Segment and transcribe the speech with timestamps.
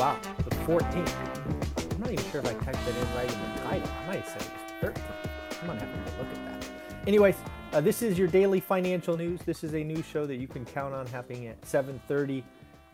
[0.00, 0.18] Wow,
[0.48, 1.92] the 14th.
[1.92, 3.90] I'm not even sure if I typed it in right in the title.
[4.02, 5.60] I might say it was 13th.
[5.60, 6.64] I'm gonna have to look at that.
[7.06, 7.34] Anyways,
[7.74, 9.40] uh, this is your daily financial news.
[9.44, 12.42] This is a news show that you can count on happening at 7:30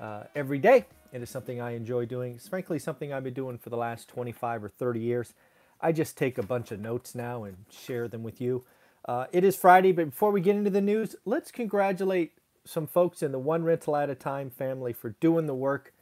[0.00, 0.84] uh, every day.
[1.12, 2.34] It is something I enjoy doing.
[2.34, 5.32] It's frankly something I've been doing for the last 25 or 30 years.
[5.80, 8.64] I just take a bunch of notes now and share them with you.
[9.04, 12.32] Uh, it is Friday, but before we get into the news, let's congratulate
[12.64, 15.92] some folks in the One Rental at a Time family for doing the work,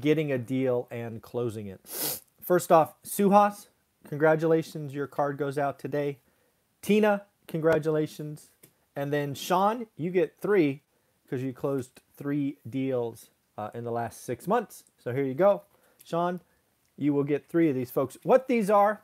[0.00, 2.20] getting a deal, and closing it.
[2.42, 3.68] First off, Suhas,
[4.08, 4.94] congratulations.
[4.94, 6.18] Your card goes out today.
[6.82, 8.50] Tina, congratulations.
[8.96, 10.82] And then Sean, you get three
[11.24, 14.84] because you closed three deals uh, in the last six months.
[14.98, 15.62] So here you go.
[16.04, 16.40] Sean,
[16.96, 18.18] you will get three of these folks.
[18.22, 19.02] What these are,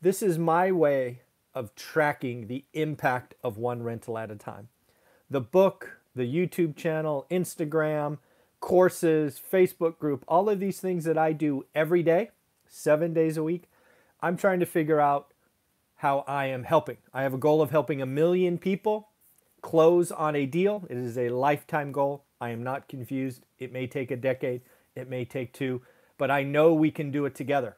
[0.00, 1.20] this is my way
[1.54, 4.68] of tracking the impact of one rental at a time.
[5.30, 8.18] The book, the YouTube channel, Instagram,
[8.64, 12.30] courses, Facebook group, all of these things that I do every day,
[12.66, 13.64] seven days a week,
[14.22, 15.34] I'm trying to figure out
[15.96, 16.96] how I am helping.
[17.12, 19.10] I have a goal of helping a million people
[19.60, 20.86] close on a deal.
[20.88, 22.24] It is a lifetime goal.
[22.40, 23.44] I am not confused.
[23.58, 24.62] It may take a decade,
[24.94, 25.82] it may take two,
[26.16, 27.76] but I know we can do it together.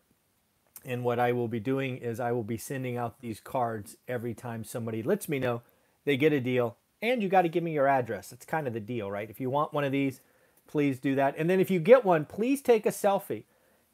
[0.85, 4.35] And what I will be doing is I will be sending out these cards every
[4.35, 5.63] time somebody lets me know
[6.05, 6.77] they get a deal.
[7.03, 8.31] And you got to give me your address.
[8.31, 9.29] It's kind of the deal, right?
[9.29, 10.21] If you want one of these,
[10.67, 11.35] please do that.
[11.39, 13.45] And then if you get one, please take a selfie.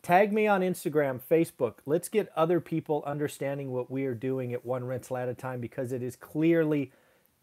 [0.03, 1.75] Tag me on Instagram, Facebook.
[1.87, 5.60] Let's get other people understanding what we are doing at one rental at a time
[5.60, 6.91] because it is clearly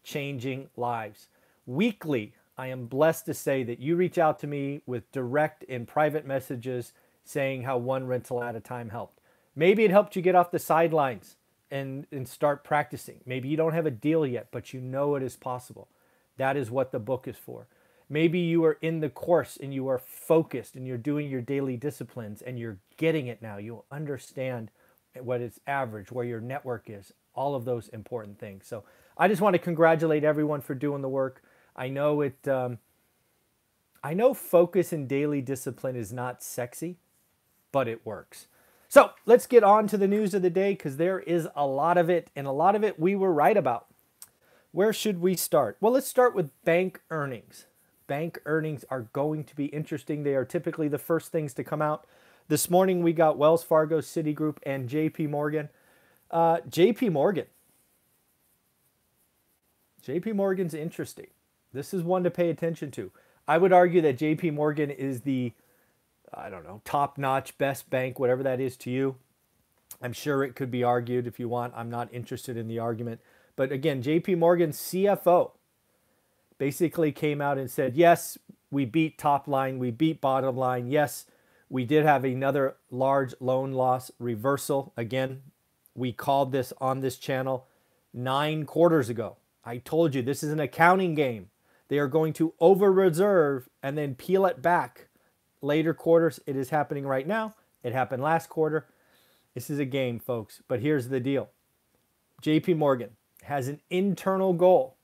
[0.04, 1.28] changing lives.
[1.66, 5.88] Weekly, I am blessed to say that you reach out to me with direct and
[5.88, 6.92] private messages
[7.24, 9.20] saying how one rental at a time helped.
[9.56, 11.36] Maybe it helped you get off the sidelines
[11.70, 13.20] and, and start practicing.
[13.24, 15.88] Maybe you don't have a deal yet, but you know it is possible.
[16.36, 17.66] That is what the book is for.
[18.12, 21.76] Maybe you are in the course and you are focused and you're doing your daily
[21.76, 23.56] disciplines and you're getting it now.
[23.56, 24.72] You'll understand
[25.22, 28.66] what is average, where your network is, all of those important things.
[28.66, 28.82] So
[29.16, 31.42] I just want to congratulate everyone for doing the work.
[31.76, 32.48] I know it.
[32.48, 32.78] Um,
[34.02, 36.96] I know focus and daily discipline is not sexy,
[37.70, 38.48] but it works.
[38.88, 41.96] So let's get on to the news of the day because there is a lot
[41.96, 43.86] of it, and a lot of it we were right about.
[44.72, 45.76] Where should we start?
[45.80, 47.66] Well, let's start with bank earnings.
[48.10, 50.24] Bank earnings are going to be interesting.
[50.24, 52.08] They are typically the first things to come out.
[52.48, 55.68] This morning we got Wells Fargo, Citigroup, and JP Morgan.
[56.28, 57.46] Uh, JP Morgan.
[60.04, 61.28] JP Morgan's interesting.
[61.72, 63.12] This is one to pay attention to.
[63.46, 65.52] I would argue that JP Morgan is the
[66.34, 69.18] I don't know, top notch, best bank, whatever that is to you.
[70.02, 71.74] I'm sure it could be argued if you want.
[71.76, 73.20] I'm not interested in the argument.
[73.54, 75.52] But again, JP Morgan's CFO
[76.60, 78.36] basically came out and said, yes,
[78.70, 80.86] we beat top line, we beat bottom line.
[80.88, 81.24] Yes,
[81.70, 84.92] we did have another large loan loss reversal.
[84.94, 85.40] Again,
[85.94, 87.66] we called this on this channel
[88.12, 89.38] nine quarters ago.
[89.64, 91.48] I told you this is an accounting game.
[91.88, 95.08] They are going to over reserve and then peel it back
[95.62, 96.40] later quarters.
[96.46, 97.54] It is happening right now.
[97.82, 98.86] It happened last quarter.
[99.54, 100.60] This is a game, folks.
[100.68, 101.48] But here's the deal
[102.42, 103.12] JP Morgan
[103.44, 104.98] has an internal goal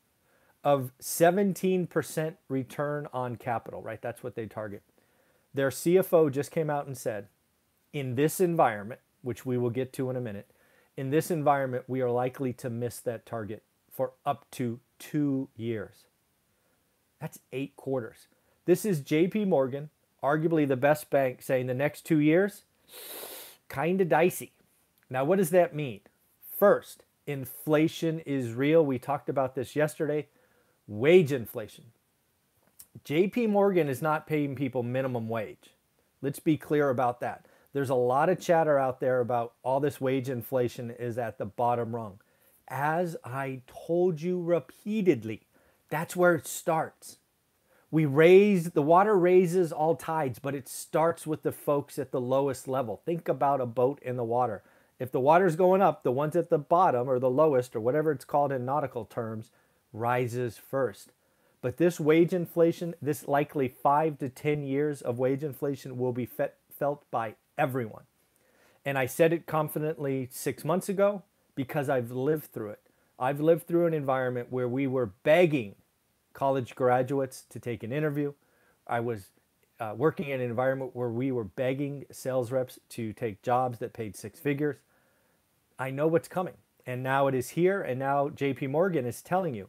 [0.67, 4.03] of 17% return on capital, right?
[4.03, 4.83] That's what they target.
[5.55, 7.29] Their CFO just came out and said,
[7.93, 10.51] in this environment, which we will get to in a minute,
[10.97, 13.63] in this environment, we are likely to miss that target
[13.93, 16.07] for up to two years.
[17.21, 18.27] That's eight quarters.
[18.65, 19.91] This is JP Morgan
[20.21, 22.65] arguably the best bank, saying the next two years,
[23.69, 24.51] kind of dicey.
[25.09, 26.01] Now, what does that mean?
[26.59, 28.85] First, inflation is real.
[28.85, 30.27] We talked about this yesterday.
[30.89, 31.87] Wage inflation.
[33.05, 35.71] JP Morgan is not paying people minimum wage.
[36.23, 37.47] Let's be clear about that.
[37.73, 41.45] There's a lot of chatter out there about all this wage inflation is at the
[41.45, 42.21] bottom rung.
[42.69, 45.43] As I told you repeatedly,
[45.91, 47.19] that's where it starts.
[47.91, 52.21] We raise, the water raises all tides, but it starts with the folks at the
[52.21, 53.03] lowest level.
[53.05, 54.63] Think about a boat in the water.
[54.99, 58.11] If the water's going up, the ones at the bottom or the lowest or whatever
[58.11, 59.51] it's called in nautical terms
[59.99, 61.13] rises first.
[61.63, 66.27] But this wage inflation, this likely five to 10 years of wage inflation, will be
[66.27, 68.05] felt by everyone.
[68.85, 71.23] And I said it confidently six months ago
[71.55, 72.81] because I've lived through it.
[73.19, 75.75] I've lived through an environment where we were begging
[76.35, 78.35] college graduates to take an interview.
[78.87, 79.31] I was
[79.81, 83.93] uh, working in an environment where we were begging sales reps to take jobs that
[83.93, 84.77] paid six figures.
[85.79, 86.55] I know what's coming.
[86.87, 87.83] And now it is here.
[87.83, 89.69] And now JP Morgan is telling you,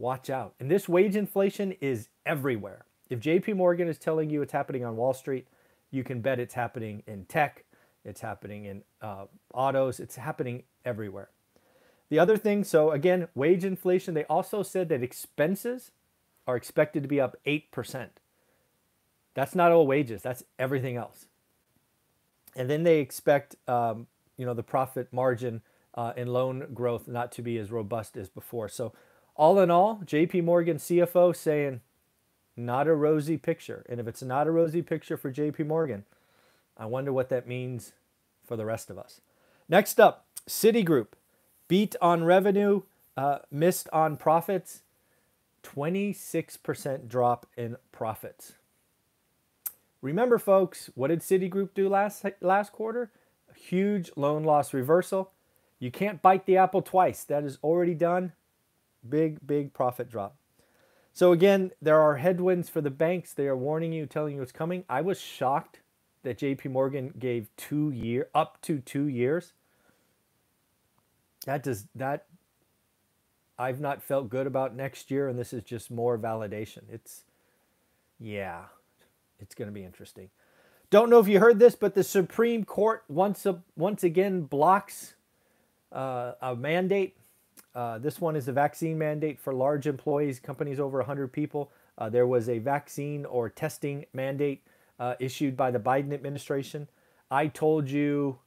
[0.00, 0.54] watch out.
[0.58, 2.84] And this wage inflation is everywhere.
[3.10, 5.46] If JP Morgan is telling you it's happening on Wall Street,
[5.90, 7.64] you can bet it's happening in tech,
[8.04, 11.28] it's happening in uh, autos, it's happening everywhere.
[12.08, 15.92] The other thing, so again, wage inflation, they also said that expenses
[16.46, 18.08] are expected to be up 8%.
[19.34, 21.26] That's not all wages, that's everything else.
[22.56, 24.06] And then they expect, um,
[24.36, 25.62] you know, the profit margin
[25.94, 28.68] uh, and loan growth not to be as robust as before.
[28.68, 28.92] So,
[29.40, 31.80] all in all, JP Morgan CFO saying,
[32.58, 33.86] not a rosy picture.
[33.88, 36.04] And if it's not a rosy picture for JP Morgan,
[36.76, 37.94] I wonder what that means
[38.44, 39.22] for the rest of us.
[39.66, 41.12] Next up, Citigroup
[41.68, 42.82] beat on revenue,
[43.16, 44.82] uh, missed on profits,
[45.62, 48.56] 26% drop in profits.
[50.02, 53.10] Remember, folks, what did Citigroup do last, last quarter?
[53.50, 55.30] A huge loan loss reversal.
[55.78, 57.24] You can't bite the apple twice.
[57.24, 58.32] That is already done.
[59.08, 60.36] Big, big profit drop.
[61.12, 63.32] So, again, there are headwinds for the banks.
[63.32, 64.84] They are warning you, telling you it's coming.
[64.88, 65.80] I was shocked
[66.22, 69.52] that JP Morgan gave two year up to two years.
[71.46, 72.26] That does that
[73.60, 76.80] I've not felt good about next year, and this is just more validation.
[76.90, 77.24] It's
[78.18, 78.64] yeah,
[79.38, 80.30] it's going to be interesting.
[80.88, 85.14] Don't know if you heard this, but the Supreme Court once a, once again blocks
[85.92, 87.16] uh, a mandate.
[87.74, 91.70] Uh, this one is a vaccine mandate for large employees, companies over 100 people.
[91.96, 94.62] Uh, there was a vaccine or testing mandate
[94.98, 96.88] uh, issued by the Biden administration.
[97.30, 98.38] I told you,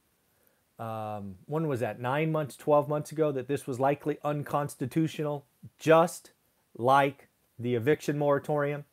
[0.78, 2.00] um, when was that?
[2.00, 5.46] Nine months, 12 months ago, that this was likely unconstitutional,
[5.78, 6.32] just
[6.76, 7.28] like
[7.58, 8.84] the eviction moratorium.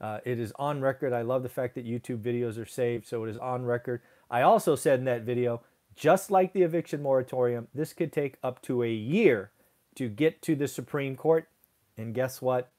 [0.00, 1.12] Uh, it is on record.
[1.12, 4.00] I love the fact that YouTube videos are saved, so it is on record.
[4.30, 5.62] I also said in that video,
[5.94, 9.50] just like the eviction moratorium, this could take up to a year
[9.96, 11.48] to get to the Supreme Court.
[11.96, 12.70] And guess what?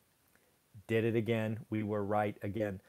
[0.87, 1.59] Did it again.
[1.69, 2.81] We were right again.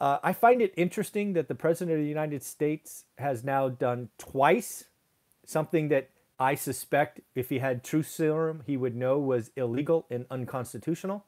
[0.00, 4.08] Uh, I find it interesting that the President of the United States has now done
[4.18, 4.84] twice
[5.46, 10.26] something that I suspect if he had truth serum, he would know was illegal and
[10.30, 11.24] unconstitutional.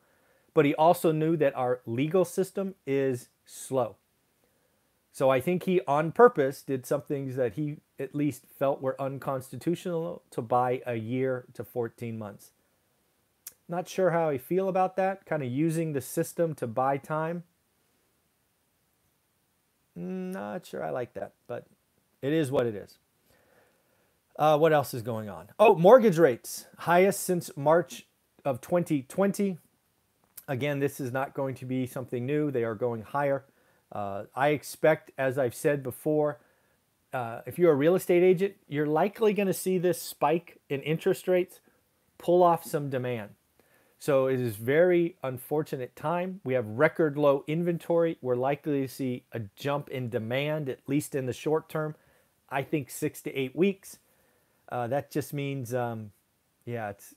[0.54, 3.96] But he also knew that our legal system is slow.
[5.12, 9.00] So I think he, on purpose, did some things that he at least felt were
[9.00, 12.50] unconstitutional to buy a year to 14 months.
[13.68, 17.44] Not sure how I feel about that, kind of using the system to buy time.
[19.96, 21.66] Not sure I like that, but
[22.20, 22.98] it is what it is.
[24.36, 25.48] Uh, what else is going on?
[25.58, 28.06] Oh, mortgage rates highest since March
[28.44, 29.58] of 2020.
[30.48, 32.50] Again, this is not going to be something new.
[32.50, 33.44] They are going higher.
[33.92, 36.40] Uh, I expect, as I've said before,
[37.14, 40.82] uh, if you're a real estate agent, you're likely going to see this spike in
[40.82, 41.60] interest rates
[42.18, 43.30] pull off some demand.
[44.00, 46.40] So it is very unfortunate time.
[46.44, 48.18] We have record low inventory.
[48.20, 51.94] We're likely to see a jump in demand, at least in the short term.
[52.50, 53.98] I think six to eight weeks.
[54.68, 56.10] Uh, that just means, um,
[56.66, 57.14] yeah, it's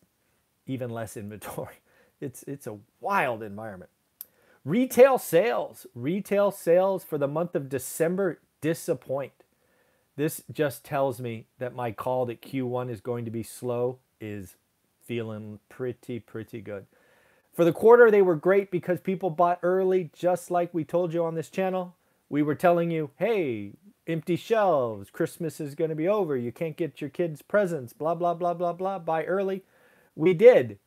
[0.67, 1.75] even less inventory.
[2.21, 3.91] It's it's a wild environment.
[4.63, 9.36] Retail sales, retail sales for the month of December disappoint.
[10.17, 14.55] This just tells me that my call that Q1 is going to be slow is
[15.05, 16.87] feeling pretty, pretty good.
[17.53, 21.23] For the quarter, they were great because people bought early, just like we told you
[21.23, 21.95] on this channel.
[22.29, 23.73] We were telling you, hey,
[24.07, 28.15] empty shelves, Christmas is going to be over, you can't get your kids presents, blah,
[28.15, 29.63] blah, blah, blah, blah, buy early.
[30.15, 30.79] We did.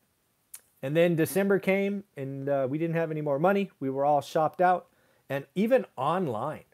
[0.82, 3.70] And then December came and uh, we didn't have any more money.
[3.78, 4.86] We were all shopped out.
[5.28, 6.64] And even online,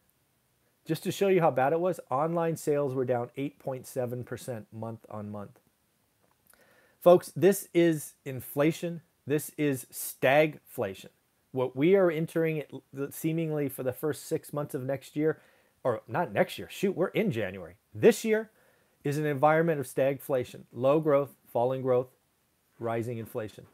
[0.86, 5.30] just to show you how bad it was, online sales were down 8.7% month on
[5.30, 5.58] month.
[7.02, 9.02] Folks, this is inflation.
[9.26, 11.08] This is stagflation.
[11.52, 12.62] What we are entering
[13.10, 15.40] seemingly for the first six months of next year,
[15.82, 17.74] or not next year, shoot, we're in January.
[17.94, 18.50] This year
[19.04, 22.08] is an environment of stagflation low growth, falling growth,
[22.78, 23.66] rising inflation.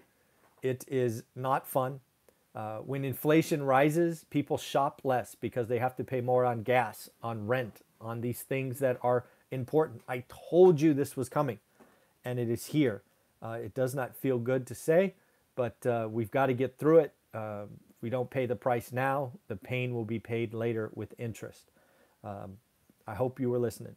[0.62, 2.00] It is not fun.
[2.54, 7.08] Uh, when inflation rises, people shop less because they have to pay more on gas,
[7.22, 10.02] on rent, on these things that are important.
[10.06, 11.60] I told you this was coming,
[12.24, 13.02] and it is here.
[13.42, 15.14] Uh, it does not feel good to say,
[15.56, 17.14] but uh, we've got to get through it.
[17.32, 17.64] Uh,
[18.02, 21.70] we don't pay the price now, the pain will be paid later with interest.
[22.24, 22.58] Um,
[23.06, 23.96] I hope you were listening.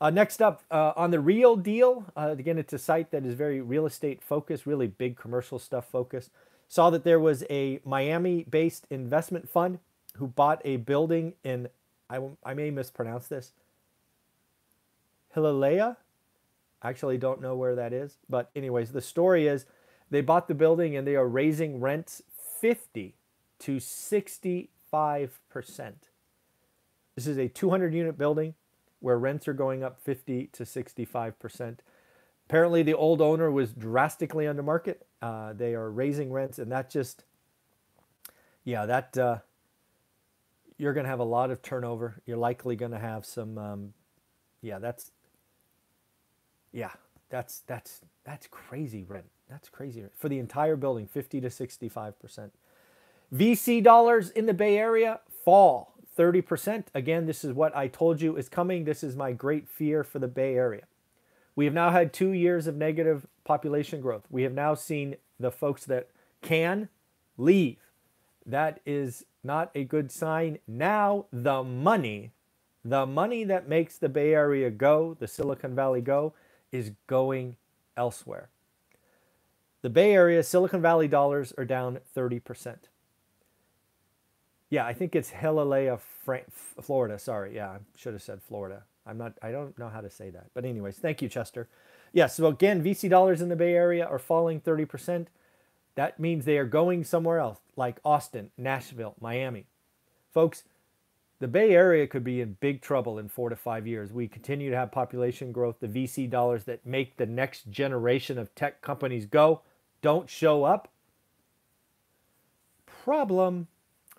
[0.00, 3.34] Uh, next up, uh, on the Real Deal, uh, again, it's a site that is
[3.34, 6.30] very real estate focused, really big commercial stuff focused.
[6.68, 9.78] Saw that there was a Miami based investment fund
[10.16, 11.68] who bought a building in,
[12.10, 13.52] I, I may mispronounce this,
[15.34, 15.96] Hialeah.
[16.82, 18.18] I actually don't know where that is.
[18.28, 19.66] But, anyways, the story is
[20.10, 22.22] they bought the building and they are raising rents
[22.60, 23.14] 50
[23.60, 24.68] to 65%.
[27.14, 28.54] This is a 200 unit building
[29.00, 31.78] where rents are going up 50 to 65%.
[32.48, 35.06] Apparently, the old owner was drastically under market.
[35.20, 37.24] Uh, they are raising rents, and that just,
[38.64, 39.38] yeah, that uh,
[40.78, 42.22] you're going to have a lot of turnover.
[42.24, 43.92] You're likely going to have some, um,
[44.62, 45.10] yeah, that's,
[46.72, 46.92] yeah,
[47.28, 49.26] that's that's that's crazy rent.
[49.50, 52.52] That's crazy for the entire building, 50 to 65 percent.
[53.34, 56.84] VC dollars in the Bay Area fall 30%.
[56.94, 58.84] Again, this is what I told you is coming.
[58.84, 60.84] This is my great fear for the Bay Area.
[61.58, 64.22] We have now had two years of negative population growth.
[64.30, 66.06] We have now seen the folks that
[66.40, 66.88] can
[67.36, 67.78] leave.
[68.46, 70.60] That is not a good sign.
[70.68, 72.30] Now, the money,
[72.84, 76.32] the money that makes the Bay Area go, the Silicon Valley go,
[76.70, 77.56] is going
[77.96, 78.50] elsewhere.
[79.82, 82.76] The Bay Area, Silicon Valley dollars are down 30%.
[84.70, 85.98] Yeah, I think it's Hialeah,
[86.80, 87.18] Florida.
[87.18, 88.84] Sorry, yeah, I should have said Florida.
[89.08, 89.34] I'm not.
[89.42, 90.46] I don't know how to say that.
[90.54, 91.68] But anyways, thank you, Chester.
[92.12, 92.38] Yes.
[92.38, 95.26] Yeah, so again, VC dollars in the Bay Area are falling 30%.
[95.94, 99.66] That means they are going somewhere else, like Austin, Nashville, Miami.
[100.32, 100.64] Folks,
[101.40, 104.12] the Bay Area could be in big trouble in four to five years.
[104.12, 105.80] We continue to have population growth.
[105.80, 109.62] The VC dollars that make the next generation of tech companies go
[110.00, 110.88] don't show up.
[112.86, 113.66] Problem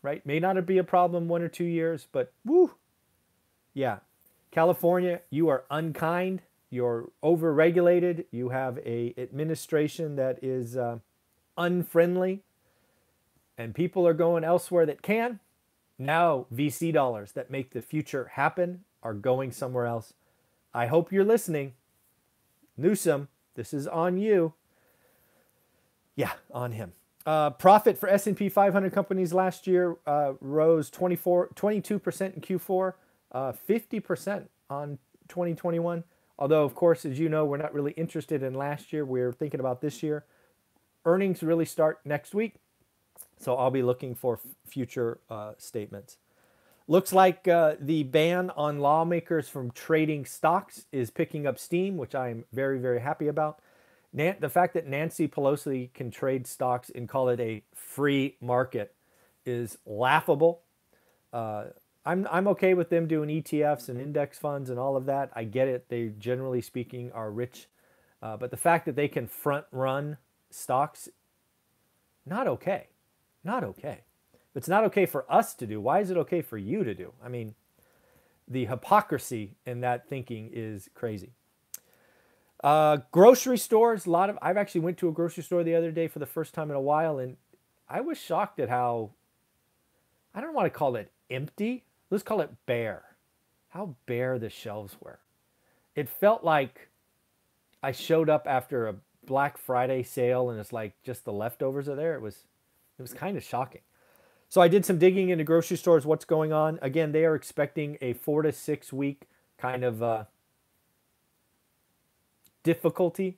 [0.02, 0.26] right?
[0.26, 2.72] May not be a problem one or two years, but woo,
[3.74, 4.00] yeah.
[4.52, 6.42] California, you are unkind.
[6.70, 8.26] You're overregulated.
[8.32, 11.00] You have a administration that is uh,
[11.58, 12.44] unfriendly,
[13.58, 15.40] and people are going elsewhere that can.
[15.98, 20.14] Now, VC dollars that make the future happen are going somewhere else.
[20.74, 21.74] I hope you're listening.
[22.78, 24.54] Newsom, this is on you.
[26.16, 26.94] Yeah, on him.
[27.26, 32.94] Uh, profit for S&P 500 companies last year uh, rose 24, 22% in Q4,
[33.32, 36.04] uh, 50% on 2021.
[36.38, 39.06] Although, of course, as you know, we're not really interested in last year.
[39.06, 40.26] We're thinking about this year.
[41.06, 42.56] Earnings really start next week,
[43.38, 46.18] so I'll be looking for future uh, statements.
[46.88, 52.16] Looks like uh, the ban on lawmakers from trading stocks is picking up steam, which
[52.16, 53.60] I am very, very happy about
[54.14, 58.96] the fact that Nancy Pelosi can trade stocks and call it a free market
[59.46, 60.62] is laughable.
[61.32, 61.66] Uh,
[62.06, 65.32] I'm I'm okay with them doing ETFs and index funds and all of that.
[65.36, 65.90] I get it.
[65.90, 67.68] They generally speaking are rich,
[68.22, 70.18] uh, but the fact that they can front run
[70.50, 71.10] stocks,
[72.26, 72.88] not okay,
[73.44, 74.02] not okay.
[74.56, 77.14] It's not okay for us to do, why is it okay for you to do?
[77.24, 77.56] I mean,
[78.48, 81.32] the hypocrisy in that thinking is crazy.
[82.62, 84.38] Uh, grocery stores, a lot of.
[84.42, 86.76] I've actually went to a grocery store the other day for the first time in
[86.76, 87.38] a while, and
[87.88, 89.12] I was shocked at how.
[90.36, 91.86] I don't want to call it empty.
[92.10, 93.04] Let's call it bare.
[93.70, 95.20] How bare the shelves were.
[95.96, 96.90] It felt like
[97.84, 101.96] I showed up after a Black Friday sale, and it's like just the leftovers are
[101.96, 102.16] there.
[102.16, 102.46] It was,
[102.98, 103.82] it was kind of shocking.
[104.48, 106.06] So I did some digging into grocery stores.
[106.06, 106.80] What's going on?
[106.82, 110.02] Again, they are expecting a four to six week kind of.
[110.02, 110.24] Uh,
[112.64, 113.38] difficulty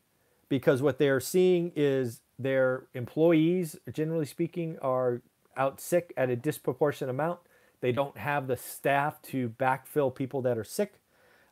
[0.50, 5.22] because what they're seeing is their employees, generally speaking, are
[5.56, 7.40] out sick at a disproportionate amount.
[7.82, 11.02] They don't have the staff to backfill people that are sick.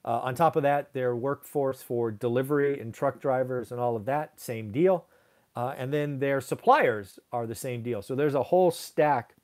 [0.05, 4.05] Uh, on top of that, their workforce for delivery and truck drivers and all of
[4.05, 5.05] that, same deal.
[5.55, 8.01] Uh, and then their suppliers are the same deal.
[8.01, 9.36] So there's a whole stack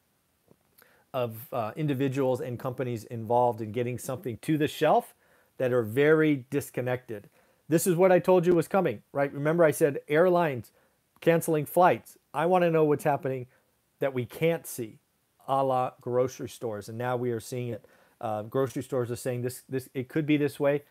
[1.13, 5.13] of uh, individuals and companies involved in getting something to the shelf
[5.57, 7.29] that are very disconnected.
[7.67, 9.33] This is what I told you was coming, right?
[9.33, 10.71] Remember, I said airlines
[11.21, 12.17] canceling flights.
[12.33, 13.47] I want to know what's happening
[13.99, 14.99] that we can't see,
[15.47, 16.89] a la grocery stores.
[16.89, 17.85] And now we are seeing it.
[18.21, 20.83] Uh, grocery stores are saying this, this, it could be this way,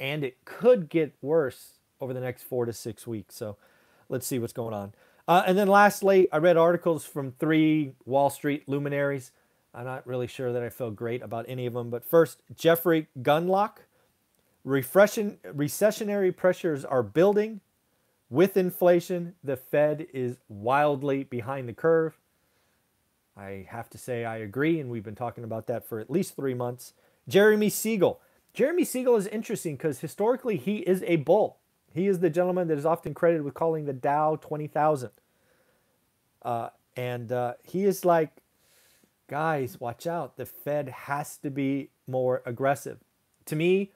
[0.00, 3.34] and it could get worse over the next four to six weeks.
[3.36, 3.56] So
[4.08, 4.92] let's see what's going on.
[5.26, 9.30] Uh, and then lastly, I read articles from three Wall Street luminaries.
[9.72, 11.90] I'm not really sure that I feel great about any of them.
[11.90, 13.78] But first, Jeffrey Gundlach.
[14.64, 17.60] Refreshing, recessionary pressures are building.
[18.30, 22.18] With inflation, the Fed is wildly behind the curve.
[23.36, 26.36] I have to say I agree, and we've been talking about that for at least
[26.36, 26.92] three months.
[27.28, 28.20] Jeremy Siegel.
[28.52, 31.58] Jeremy Siegel is interesting because historically he is a bull.
[31.92, 35.10] He is the gentleman that is often credited with calling the Dow 20,000.
[36.42, 38.30] Uh, and uh, he is like,
[39.28, 40.36] guys, watch out.
[40.36, 42.98] The Fed has to be more aggressive.
[43.46, 43.92] To me,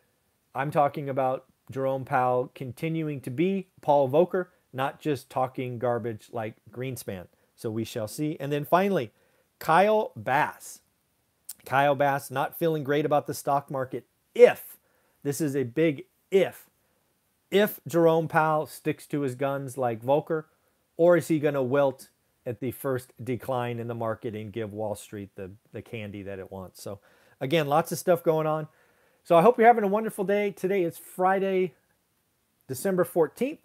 [0.54, 6.54] I'm talking about Jerome Powell continuing to be Paul Volcker, not just talking garbage like
[6.73, 7.26] Greenspan.
[7.54, 8.37] So we shall see.
[8.40, 9.12] And then finally,
[9.58, 10.80] Kyle Bass.
[11.64, 14.76] Kyle Bass not feeling great about the stock market if,
[15.22, 16.68] this is a big if,
[17.50, 20.44] if Jerome Powell sticks to his guns like Volcker,
[20.96, 22.08] or is he going to wilt
[22.46, 26.38] at the first decline in the market and give Wall Street the, the candy that
[26.38, 26.82] it wants?
[26.82, 27.00] So,
[27.40, 28.68] again, lots of stuff going on.
[29.24, 30.50] So, I hope you're having a wonderful day.
[30.50, 31.74] Today is Friday,
[32.66, 33.58] December 14th.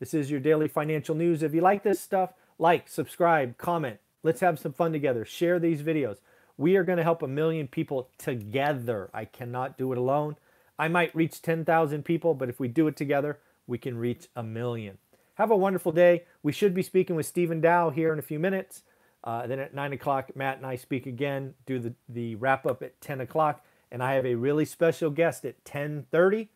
[0.00, 1.42] This is your daily financial news.
[1.42, 3.98] If you like this stuff, like, subscribe, comment.
[4.22, 5.24] Let's have some fun together.
[5.24, 6.18] Share these videos.
[6.56, 9.10] We are going to help a million people together.
[9.14, 10.36] I cannot do it alone.
[10.78, 14.42] I might reach 10,000 people, but if we do it together, we can reach a
[14.42, 14.98] million.
[15.34, 16.24] Have a wonderful day.
[16.42, 18.82] We should be speaking with Stephen Dow here in a few minutes.
[19.22, 22.82] Uh, then at 9 o'clock, Matt and I speak again, do the, the wrap up
[22.82, 23.64] at 10 o'clock.
[23.90, 26.48] And I have a really special guest at 10.30.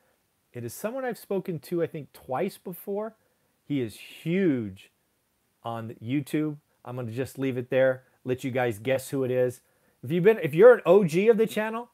[0.53, 3.15] It is someone I've spoken to, I think, twice before.
[3.65, 4.91] He is huge
[5.63, 6.57] on YouTube.
[6.85, 9.61] I'm going to just leave it there, let you guys guess who it is.
[10.03, 11.91] If you've been if you're an OG of the channel,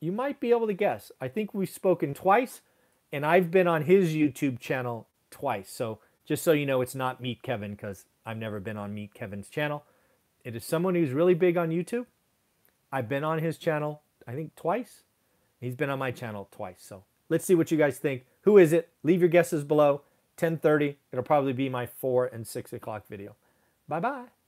[0.00, 1.12] you might be able to guess.
[1.20, 2.60] I think we've spoken twice
[3.12, 5.70] and I've been on his YouTube channel twice.
[5.70, 9.14] So just so you know it's not Meet Kevin cuz I've never been on Meet
[9.14, 9.84] Kevin's channel.
[10.44, 12.06] It is someone who's really big on YouTube.
[12.90, 15.04] I've been on his channel I think twice.
[15.60, 16.82] He's been on my channel twice.
[16.82, 18.24] So let's see what you guys think.
[18.42, 18.90] Who is it?
[19.04, 20.02] Leave your guesses below.
[20.36, 20.96] 10:30.
[21.12, 23.36] It'll probably be my 4 and 6 o'clock video.
[23.92, 24.41] Bye bye.